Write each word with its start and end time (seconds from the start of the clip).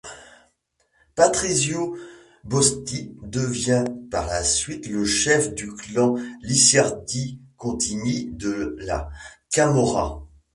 Patrizio 1.13 1.95
Bosti 2.43 3.15
devient 3.21 3.85
par 4.09 4.25
la 4.25 4.43
suite 4.43 4.87
le 4.87 5.05
chef 5.05 5.53
du 5.53 5.71
clan 5.75 6.15
Licciardi-Contini 6.41 8.31
de 8.31 8.75
la 8.79 9.11
camorra. 9.51 10.23